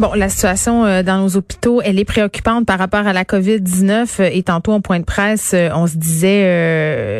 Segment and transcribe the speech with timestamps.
[0.00, 4.06] Bon, la situation euh, dans nos hôpitaux, elle est préoccupante par rapport à la COVID-19.
[4.20, 6.40] Euh, et tantôt, en point de presse, euh, on se disait,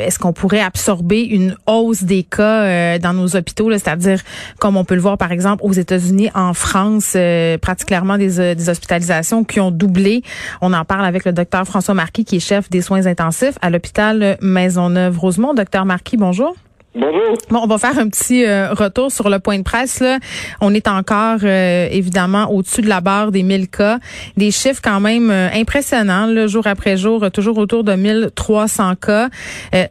[0.07, 4.23] est-ce qu'on pourrait absorber une hausse des cas dans nos hôpitaux, c'est-à-dire
[4.59, 7.19] comme on peut le voir par exemple aux États-Unis, en France,
[7.61, 10.23] pratiquement des, des, hospitalisations qui ont doublé.
[10.62, 13.69] On en parle avec le docteur François Marquis, qui est chef des soins intensifs à
[13.69, 15.53] l'hôpital Maisonneuve-Rosemont.
[15.53, 16.56] Docteur Marquis, bonjour.
[16.93, 20.01] Bon, on va faire un petit euh, retour sur le point de presse.
[20.01, 20.19] Là.
[20.61, 24.01] On est encore euh, évidemment au-dessus de la barre des 1000 cas.
[24.37, 29.29] Des chiffres quand même euh, impressionnants, là, jour après jour, toujours autour de 1300 cas.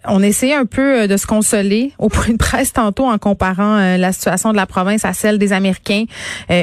[0.06, 4.12] on essayait un peu de se consoler au point de presse tantôt en comparant la
[4.12, 6.04] situation de la province à celle des Américains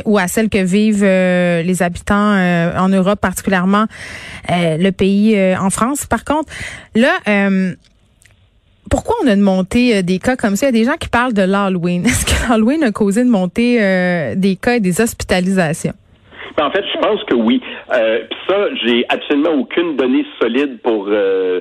[0.05, 2.37] ou à celle que vivent les habitants
[2.77, 3.87] en Europe, particulièrement
[4.49, 6.07] le pays en France.
[6.07, 6.53] Par contre,
[6.95, 7.13] là
[8.91, 10.67] pourquoi on a une montée euh, des cas comme ça?
[10.67, 12.05] Il y a des gens qui parlent de l'Halloween.
[12.07, 15.95] Est-ce que l'Halloween a causé une montée euh, des cas et des hospitalisations?
[16.57, 17.61] Ben, en fait, je pense que oui.
[17.93, 21.61] Euh, ça, j'ai absolument aucune donnée solide pour euh,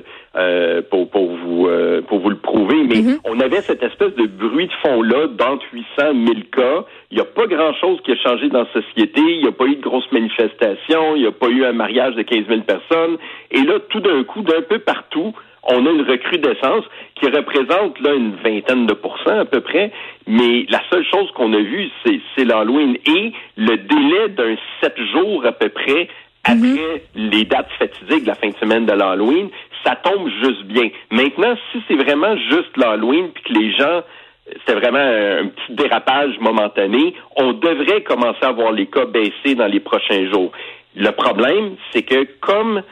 [0.90, 1.68] pour, pour vous
[2.08, 3.20] pour vous le prouver, mais mm-hmm.
[3.24, 6.84] on avait cette espèce de bruit de fond là d'entre 800 1000 cas.
[7.10, 9.20] Il n'y a pas grand chose qui a changé dans la société.
[9.20, 11.16] Il n'y a pas eu de grosses manifestations.
[11.16, 13.16] Il n'y a pas eu un mariage de 15 000 personnes.
[13.50, 15.32] Et là, tout d'un coup, d'un peu partout,
[15.68, 16.84] on a une recrudescence
[17.16, 19.92] qui représente là une vingtaine de pourcents à peu près,
[20.26, 25.44] mais la seule chose qu'on a vue, c'est l'Halloween et le délai d'un sept jours
[25.44, 26.08] à peu près
[26.44, 27.30] après mhm.
[27.30, 29.48] les dates fatidiques de la fin de semaine de l'Halloween,
[29.84, 30.88] ça tombe juste bien.
[31.10, 34.02] Maintenant, si c'est vraiment juste l'Halloween, puis que les gens
[34.48, 39.66] c'était vraiment un petit dérapage momentané, on devrait commencer à voir les cas baisser dans
[39.66, 40.52] les prochains jours.
[40.94, 42.82] Le problème, c'est que comme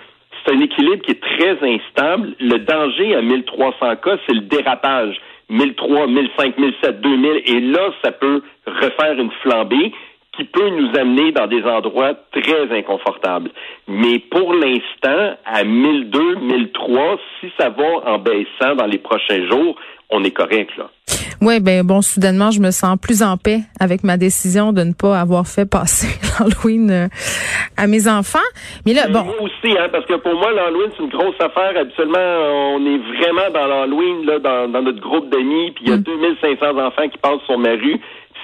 [0.44, 2.34] c'est un équilibre qui est très instable.
[2.40, 5.20] Le danger à 1300 cas, c'est le dérapage.
[5.50, 9.92] 1003, 1005, 1007, 2000, et là, ça peut refaire une flambée
[10.36, 13.50] qui peut nous amener dans des endroits très inconfortables.
[13.86, 19.76] Mais pour l'instant, à 1002, 1003, si ça va en baissant dans les prochains jours,
[20.10, 20.90] on est correct, là.
[21.44, 24.94] Oui, ben bon, soudainement, je me sens plus en paix avec ma décision de ne
[24.94, 26.08] pas avoir fait passer
[26.40, 27.08] l'Halloween euh,
[27.76, 28.48] à mes enfants.
[28.86, 29.24] Mais là, bon.
[29.24, 31.76] Moi aussi, hein, parce que pour moi, l'Halloween, c'est une grosse affaire.
[31.78, 32.18] Habituellement,
[32.76, 36.72] on est vraiment dans l'Halloween, là, dans, notre groupe d'amis, puis il y a 2500
[36.72, 36.78] mm.
[36.78, 38.00] enfants qui passent sur ma rue.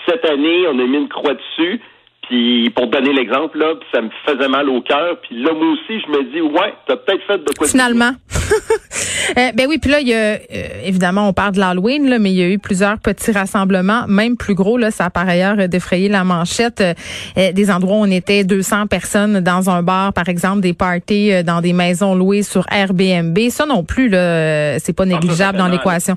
[0.06, 1.80] Cette année, on a mis une croix dessus.
[2.28, 5.16] Puis pour donner l'exemple, là, ça me faisait mal au cœur.
[5.22, 7.66] Puis là, moi aussi, je me dis, ouais, t'as peut-être fait de quoi.
[7.66, 8.12] Finalement.
[9.38, 10.38] euh, ben oui, puis là, il y a, euh,
[10.84, 14.36] évidemment, on parle de l'Halloween, là, mais il y a eu plusieurs petits rassemblements, même
[14.36, 14.78] plus gros.
[14.78, 16.80] Là, ça a par ailleurs défrayé la manchette.
[16.80, 21.32] Euh, des endroits où on était 200 personnes dans un bar, par exemple, des parties
[21.32, 23.38] euh, dans des maisons louées sur Airbnb.
[23.50, 26.16] Ça non plus, là, c'est pas négligeable dans l'équation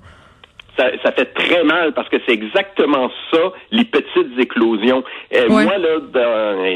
[0.78, 3.40] ça, ça, fait très mal parce que c'est exactement ça,
[3.72, 5.04] les petites éclosions.
[5.34, 6.00] Euh, Moi, là,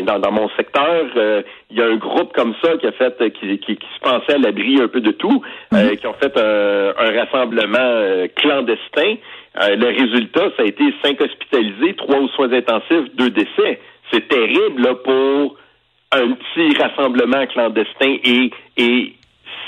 [0.03, 1.41] dans, dans, mon secteur, euh,
[1.72, 4.36] il y a un groupe comme ça qui a fait, qui, qui, qui se pensait
[4.36, 5.41] à l'abri un peu de tout,
[5.74, 5.97] euh, mhm.
[5.97, 9.16] qui ont fait un, un rassemblement euh, clandestin.
[9.56, 13.80] le résultat, ça a été cinq hospitalisés, trois aux soins intensifs, deux décès.
[14.12, 15.56] C'est terrible là, pour
[16.12, 19.13] un petit rassemblement clandestin et, et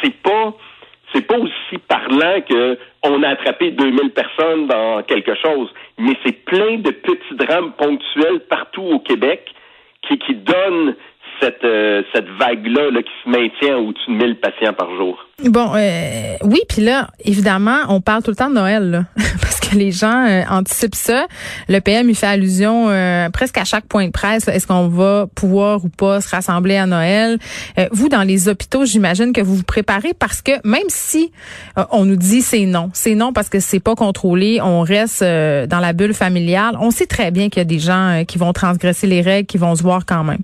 [0.02, 0.54] c'est pas
[1.14, 6.44] c'est pas aussi parlant que on a attrapé 2000 personnes dans quelque chose, mais c'est
[6.46, 9.54] plein de petits drames ponctuels partout au Québec
[10.02, 10.96] qui, qui donnent
[11.42, 15.18] cette, euh, cette vague-là là, qui se maintient au-dessus de 1000 patients par jour?
[15.46, 19.04] Bon, euh, oui, puis là, évidemment, on parle tout le temps de Noël, là,
[19.42, 21.28] parce que les gens euh, anticipent ça.
[21.70, 22.88] Le PM, il fait allusion
[23.32, 24.48] presque à chaque point de presse.
[24.48, 27.38] Est-ce qu'on va pouvoir ou pas se rassembler à Noël?
[27.92, 31.32] vous, dans les hôpitaux, j'imagine que vous vous préparez parce que même si
[31.92, 35.80] on nous dit c'est non, c'est non parce que c'est pas contrôlé, on reste dans
[35.80, 39.08] la bulle familiale, on sait très bien qu'il y a des gens qui vvont transgresser
[39.08, 40.42] les règles, qui vont se voir quand même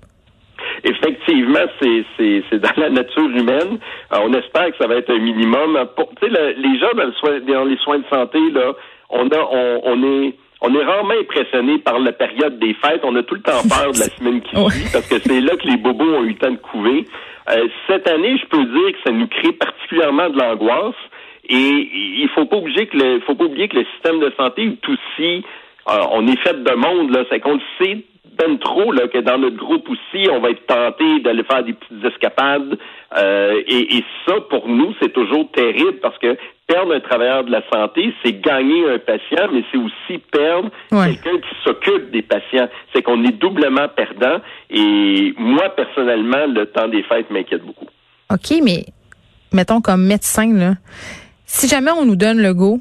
[0.88, 3.78] effectivement, c'est dans la nature humaine.
[4.12, 5.78] on espère que ça va être un minimum.
[5.96, 8.72] Pour, les gens dans, les soins de santé, là,
[9.10, 9.48] on a,
[9.84, 13.00] on, est on est rarement impressionné par la période des fêtes.
[13.04, 15.56] On a tout le temps peur de la semaine qui suit parce que c'est là
[15.56, 17.04] que les bobos ont eu le temps de couver.
[17.50, 20.94] Euh, cette année, je peux dire que ça nous crée particulièrement de l'angoisse.
[21.48, 24.64] Et il faut pas oublier que le, faut pas oublier que le système de santé
[24.64, 25.44] est aussi,
[25.88, 28.04] euh, on est fait de monde là, c'est qu'on sait
[28.38, 31.72] ben trop là, que dans notre groupe aussi, on va être tenté d'aller faire des
[31.72, 32.78] petites escapades.
[33.16, 36.36] Euh, et, et, ça, pour nous, c'est toujours terrible parce que
[36.66, 41.38] perdre un travailleur de la santé, c'est gagner un patient, mais c'est aussi perdre quelqu'un
[41.38, 42.68] qui s'occupe des patients.
[42.92, 44.40] C'est qu'on est doublement perdant.
[44.70, 47.86] Et moi, personnellement, le temps des fêtes m'inquiète beaucoup.
[48.32, 48.86] OK, mais
[49.52, 50.74] mettons comme médecin, là,
[51.46, 52.80] si jamais on nous donne le go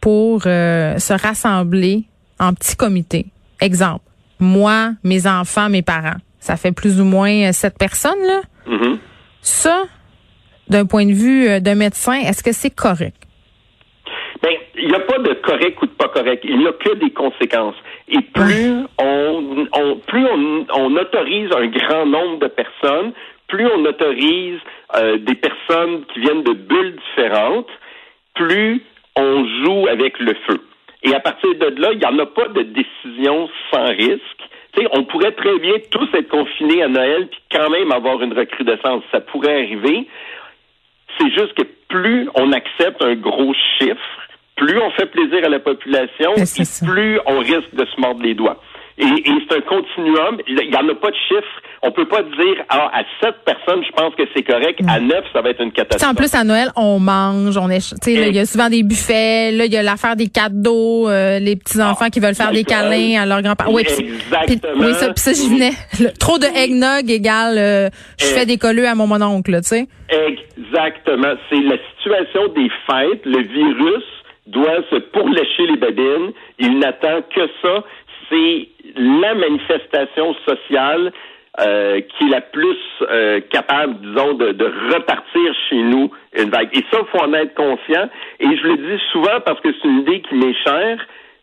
[0.00, 2.04] pour euh, se rassembler
[2.38, 3.26] en petit comité,
[3.60, 4.05] exemple,
[4.40, 8.40] moi, mes enfants, mes parents, ça fait plus ou moins sept personnes, là.
[8.68, 8.98] Mm-hmm.
[9.40, 9.84] Ça,
[10.68, 13.16] d'un point de vue euh, d'un médecin, est-ce que c'est correct?
[14.42, 16.44] Bien, il n'y a pas de correct ou de pas correct.
[16.44, 17.76] Il n'y a que des conséquences.
[18.08, 20.26] Et plus on, plus
[20.72, 23.12] on, autorise un grand nombre de personnes,
[23.48, 24.60] plus on autorise
[24.96, 27.68] euh, des personnes qui viennent de bulles différentes,
[28.34, 28.82] plus
[29.16, 30.60] on joue avec le feu.
[31.06, 34.42] Et à partir de là, il n'y en a pas de décision sans risque.
[34.76, 38.32] sais, on pourrait très bien tous être confinés à Noël puis quand même avoir une
[38.32, 39.04] recrudescence.
[39.12, 40.08] Ça pourrait arriver.
[41.16, 44.26] C'est juste que plus on accepte un gros chiffre,
[44.56, 46.34] plus on fait plaisir à la population,
[46.84, 48.60] plus on risque de se mordre les doigts.
[48.98, 49.04] Et,
[49.48, 50.40] c'est un continuum.
[50.48, 51.62] Il n'y en a pas de chiffre.
[51.82, 54.80] On peut pas dire ah, à sept personnes, je pense que c'est correct.
[54.88, 56.10] À neuf, ça va être une catastrophe.
[56.10, 59.52] en plus, à Noël, on mange, on est, il y a souvent des buffets.
[59.52, 62.64] Là, il y a l'affaire des cadeaux, euh, les petits enfants qui veulent faire des
[62.64, 63.72] câlins à leurs grands-parents.
[63.72, 64.86] Oui, Exactement.
[64.86, 65.72] oui, ça, puis ça, j'y venais.
[66.18, 67.88] trop de eggnog égale, euh,
[68.18, 69.86] je fais des colleux à mon mononcle, tu sais.
[70.08, 71.34] Exactement.
[71.50, 73.24] C'est la situation des fêtes.
[73.24, 74.04] Le virus
[74.46, 76.32] doit se pourlécher les babines.
[76.58, 77.84] Il n'attend que ça.
[78.30, 81.12] C'est la manifestation sociale
[81.60, 86.68] euh, qui est la plus euh, capable, disons, de, de, repartir chez nous une vague.
[86.72, 88.10] Et ça, il faut en être conscient.
[88.40, 90.98] Et je le dis souvent parce que c'est une idée qui m'est chère.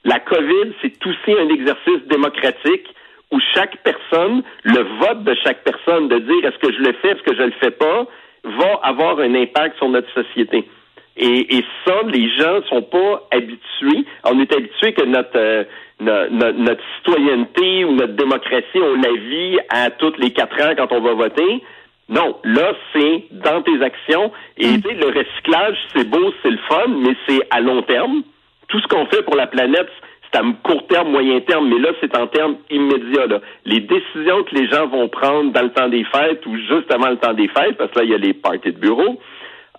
[0.06, 2.88] La COVID, c'est aussi un exercice démocratique
[3.31, 7.09] où chaque personne, le vote de chaque personne, de dire est-ce que je le fais,
[7.09, 8.06] est-ce que je le fais pas,
[8.44, 10.68] va avoir un impact sur notre société.
[11.16, 14.06] Et, et ça, les gens sont pas habitués.
[14.24, 15.63] On est habitué que notre, euh,
[16.00, 21.01] notre, citoyenneté ou notre démocratie, on la vit à toutes les quatre ans quand on
[21.01, 21.63] va voter.
[22.10, 24.31] Non, là, c'est dans tes actions.
[24.57, 24.81] Et mm.
[25.00, 28.24] le recyclage, c'est beau, c'est le fun, mais c'est à long terme.
[28.68, 29.90] Tout ce qu'on fait pour la planète,
[30.31, 33.40] c'est à court terme, moyen terme, mais là, c'est en termes immédiats.
[33.66, 37.10] Les décisions que les gens vont prendre dans le temps des fêtes ou juste avant
[37.10, 39.19] le temps des fêtes, parce que là, il y a les parties de bureau,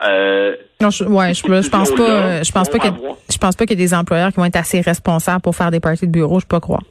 [0.04, 2.88] euh, non, je, ouais, je, je pense pas, je pense pas que,
[3.30, 5.70] je pense pas qu'il y ait des employeurs qui vont être assez responsables pour faire
[5.70, 6.40] des parties de bureau.
[6.40, 6.82] Je peux pas croire.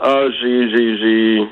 [0.00, 1.48] Ah, j'ai, j'ai, j'ai,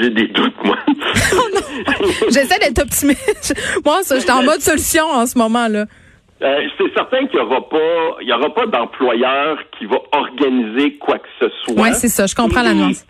[0.00, 0.76] j'ai des doutes, moi.
[2.28, 3.54] J'essaie d'être optimiste.
[3.84, 5.86] moi, je suis en mode solution en ce moment là.
[6.42, 10.94] Euh, c'est certain qu'il y aura pas, il y aura pas d'employeur qui va organiser
[10.96, 11.82] quoi que ce soit.
[11.82, 12.26] Oui, c'est ça.
[12.26, 13.04] Je comprends la nuance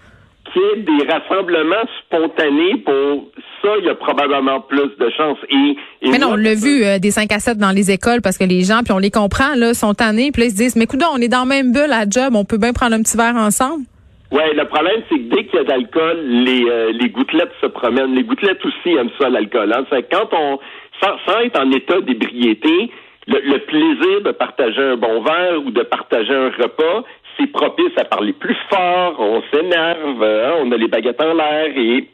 [0.53, 3.29] qu'il y ait des rassemblements spontanés pour
[3.63, 5.39] ça, il y a probablement plus de chances.
[5.49, 5.77] Et,
[6.09, 8.45] mais non, on l'a vu euh, des 5 à 7 dans les écoles parce que
[8.45, 10.85] les gens, puis on les comprend, là, sont tannés, puis là, ils se disent, mais
[10.85, 13.17] écoute, on est dans le même bulle à job, on peut bien prendre un petit
[13.17, 13.85] verre ensemble.
[14.33, 17.67] Oui, le problème, c'est que dès qu'il y a d'alcool, les, euh, les gouttelettes se
[17.67, 18.15] promènent.
[18.15, 19.73] Les gouttelettes aussi aiment ça, l'alcool.
[19.73, 19.85] Hein?
[20.11, 20.59] Quand on,
[21.03, 22.91] sans, être en état d'ébriété,
[23.27, 27.05] le, le, plaisir de partager un bon verre ou de partager un repas,
[27.37, 31.77] c'est propice à parler plus fort, on s'énerve, hein, on a les baguettes en l'air
[31.77, 32.09] et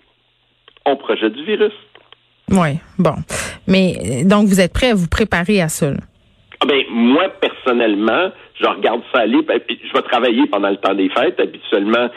[0.87, 1.73] on projette du virus.
[2.51, 3.15] Oui, bon.
[3.67, 5.91] Mais donc, vous êtes prêt à vous préparer à ça?
[6.61, 8.31] Ah ben, moi, personnellement,
[8.61, 9.43] je regarde ça aller.
[9.43, 11.39] Ben, je vais travailler pendant le temps des fêtes.
[11.41, 12.09] Habituellement,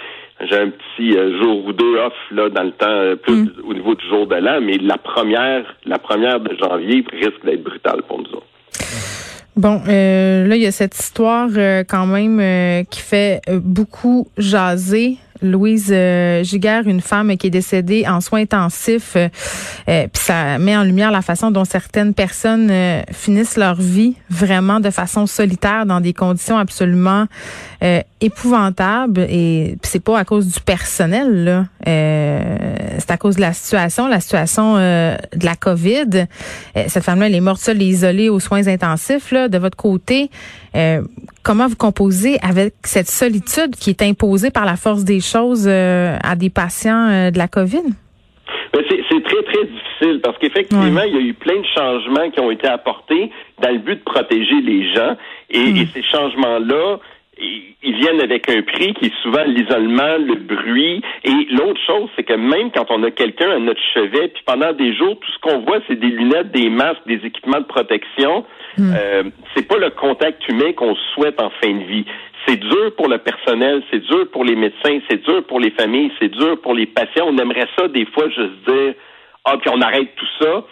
[0.42, 3.52] j'ai un petit euh, jour ou deux off là dans le temps euh, plus mm.
[3.68, 7.64] au niveau du jour de l'an, mais la première, la première de janvier risque d'être
[7.64, 8.46] brutale pour nous autres.
[9.60, 14.30] Bon, euh, là, il y a cette histoire euh, quand même euh, qui fait beaucoup
[14.38, 15.18] jaser.
[15.42, 16.44] Louise euh,
[16.86, 19.30] une femme qui est décédée en soins intensifs, euh,
[19.88, 22.72] euh, puis ça met en lumière la façon dont certaines personnes
[23.12, 27.26] finissent leur vie vraiment de façon solitaire dans des conditions absolument
[28.22, 29.22] épouvantables.
[29.30, 31.66] Et c'est pas à cause du personnel, là.
[31.86, 36.26] c'est à cause de la situation, la situation de la COVID.
[36.88, 39.32] cette femme-là, elle est morte seule et isolée aux soins intensifs.
[39.32, 39.48] Là.
[39.48, 40.30] De votre côté,
[41.50, 46.16] comment vous composez avec cette solitude qui est imposée par la force des choses euh,
[46.24, 47.82] à des patients euh, de la COVID?
[48.72, 52.40] Ben, c'est très, très difficile parce qu'effectivement, il y a eu plein de changements qui
[52.40, 53.32] ont été apportés
[53.64, 55.18] dans le but de protéger les gens.
[55.50, 55.88] Et, hmm.
[55.92, 57.00] ces changements-là,
[57.40, 61.02] ils viennent avec un prix qui est souvent l'isolement, le bruit.
[61.24, 64.74] Et l'autre chose, c'est que même quand on a quelqu'un à notre chevet, puis pendant
[64.74, 68.46] des jours, tout ce qu'on voit, c'est des lunettes, des masques, des équipements de protection.
[68.78, 68.94] Hmm.
[68.96, 69.24] Euh,
[69.56, 72.06] c'est pas le contact humain qu'on souhaite en fin de vie.
[72.48, 76.12] C'est dur pour le personnel, c'est dur pour les médecins, c'est dur pour les familles,
[76.20, 77.26] c'est dur pour les patients.
[77.28, 78.94] On aimerait ça des fois juste dire
[79.46, 80.66] ah puis on arrête tout ça.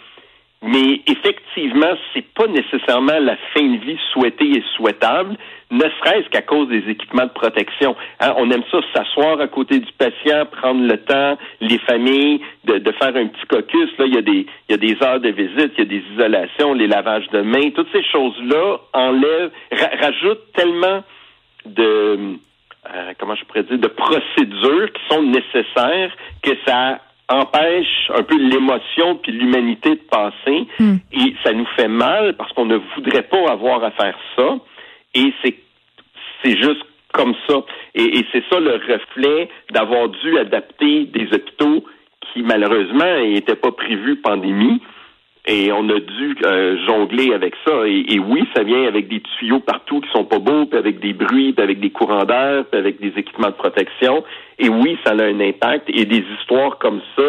[0.62, 5.36] Mais effectivement, c'est pas nécessairement la fin de vie souhaitée et souhaitable,
[5.70, 7.94] ne serait-ce qu'à cause des équipements de protection.
[8.20, 12.78] Hein, on aime ça s'asseoir à côté du patient, prendre le temps, les familles, de,
[12.78, 13.90] de, faire un petit caucus.
[13.98, 15.84] Là, il y a des, il y a des heures de visite, il y a
[15.84, 19.52] des isolations, les lavages de mains, toutes ces choses-là enlèvent,
[20.00, 21.04] rajoutent tellement
[21.66, 22.38] de
[22.94, 28.36] euh, comment je pourrais dire, de procédures qui sont nécessaires que ça empêche un peu
[28.36, 30.96] l'émotion puis l'humanité de passer hmm.
[31.12, 34.56] et ça nous fait mal parce qu'on ne voudrait pas avoir à faire ça.
[35.14, 35.56] Et c'est
[36.42, 36.82] c'est juste
[37.12, 37.62] comme ça.
[37.94, 41.84] Et, et c'est ça le reflet d'avoir dû adapter des hôpitaux
[42.32, 44.80] qui malheureusement n'étaient pas prévus pandémie
[45.50, 47.72] et on a dû euh, jongler avec ça.
[47.86, 51.14] Et, oui, ça vient avec des tuyaux partout qui sont pas beaux, puis avec des
[51.14, 54.22] bruits, puis avec des courants d'air, puis avec des équipements de protection.
[54.58, 55.88] Et oui, ça a un impact.
[55.88, 57.22] Et des histoires comme ça,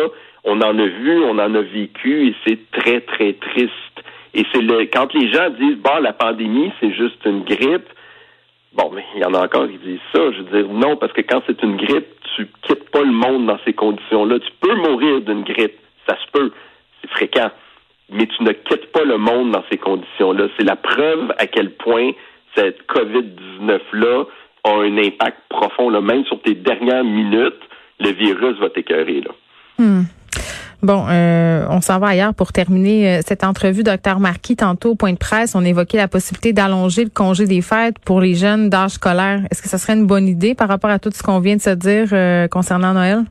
[0.44, 3.72] on en a vu, on en a vécu, et c'est très, très triste.
[4.34, 7.88] Et c'est le quand les gens disent bah la pandémie, c'est juste une grippe.
[8.74, 10.30] Bon, mais il y en a encore qui disent ça.
[10.34, 13.48] Je veux dire non, parce que quand c'est une grippe, tu quittes pas le monde
[13.48, 14.40] dans ces conditions-là.
[14.40, 15.80] Tu peux mourir d'une grippe.
[16.08, 16.52] Ça se peut.
[17.02, 17.50] C'est fréquent
[18.12, 20.48] mais tu ne quittes pas le monde dans ces conditions-là.
[20.58, 22.12] C'est la preuve à quel point
[22.56, 24.26] cette COVID-19-là
[24.64, 25.90] a un impact profond.
[25.90, 26.02] Là.
[26.02, 27.62] Même sur tes dernières minutes,
[28.00, 29.22] le virus va t'écœurer.
[29.22, 29.32] Là.
[29.78, 30.04] Hmm.
[30.82, 33.84] Bon, euh, on s'en va ailleurs pour terminer euh, cette entrevue.
[33.84, 37.62] Docteur Marquis, tantôt au point de presse, on évoquait la possibilité d'allonger le congé des
[37.62, 39.42] fêtes pour les jeunes d'âge scolaire.
[39.52, 41.62] Est-ce que ça serait une bonne idée par rapport à tout ce qu'on vient de
[41.62, 43.26] se dire euh, concernant Noël?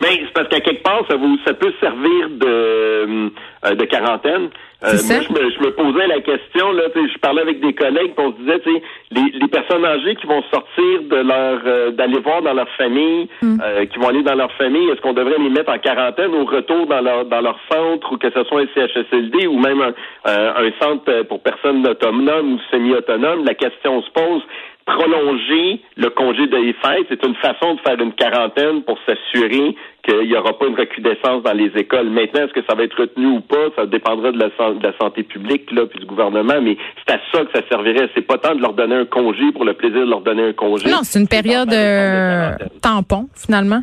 [0.00, 3.30] Ben, c'est parce qu'à quelque part, ça vous ça peut servir de,
[3.66, 4.48] euh, de quarantaine.
[4.82, 8.12] Euh, moi, je me, je me, posais la question, là, je parlais avec des collègues,
[8.16, 8.62] on se disait,
[9.10, 13.28] les, les personnes âgées qui vont sortir de leur euh, d'aller voir dans leur famille,
[13.42, 13.58] hmm.
[13.92, 16.86] qui vont aller dans leur famille, est-ce qu'on devrait les mettre en quarantaine au retour
[16.86, 19.92] dans leur dans leur centre ou que ce soit un CHSLD ou même un,
[20.24, 23.44] un centre pour personnes autonomes ou semi-autonomes?
[23.44, 24.42] La question se pose
[24.96, 30.28] prolonger le congé des fêtes, c'est une façon de faire une quarantaine pour s'assurer qu'il
[30.28, 32.08] n'y aura pas une recrudescence dans les écoles.
[32.10, 33.68] Maintenant, est-ce que ça va être retenu ou pas?
[33.76, 37.20] Ça dépendra de la, de la santé publique là, puis du gouvernement, mais c'est à
[37.32, 38.08] ça que ça servirait.
[38.14, 40.52] C'est pas tant de leur donner un congé pour le plaisir de leur donner un
[40.52, 40.90] congé.
[40.90, 43.82] Non, c'est une période euh, tampon, finalement.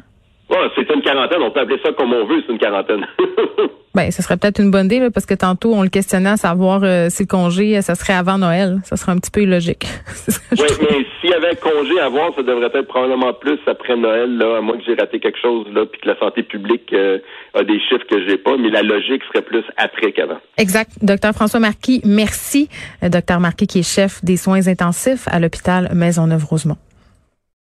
[0.50, 1.42] Ouais, c'est une quarantaine.
[1.42, 3.06] On peut appeler ça comme on veut, c'est une quarantaine.
[3.94, 6.82] ben, ce serait peut-être une bonne idée, parce que tantôt, on le questionnait à savoir
[6.84, 8.78] euh, si le congé, ça serait avant Noël.
[8.84, 9.86] Ça serait un petit peu illogique.
[10.52, 13.98] oui, mais s'il y avait un congé à avoir, ça devrait être probablement plus après
[13.98, 16.94] Noël, là, à moins que j'ai raté quelque chose, là, puis que la santé publique
[16.94, 17.20] euh,
[17.54, 20.40] a des chiffres que j'ai pas, mais la logique serait plus après qu'avant.
[20.58, 20.92] Exact.
[21.02, 22.70] Docteur François Marquis, merci.
[23.04, 26.78] Euh, docteur Marquis, qui est chef des soins intensifs à l'hôpital Maisonneuve-Rosemont.